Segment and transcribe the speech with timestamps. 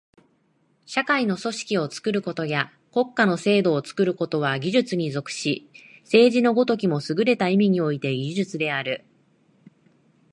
[0.87, 5.69] 社会の組織を作ることや国家の制度を作ることは技術に属し、
[6.01, 9.05] 政治の如きもすぐれた意味において技術である。